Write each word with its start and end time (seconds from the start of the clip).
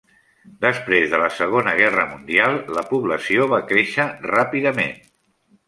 Després 0.65 1.11
de 1.11 1.19
la 1.23 1.27
Segona 1.39 1.75
Guerra 1.81 2.07
Mundial, 2.15 2.59
la 2.79 2.85
població 2.95 3.47
va 3.55 3.63
créixer 3.73 4.09
ràpidament. 4.35 5.01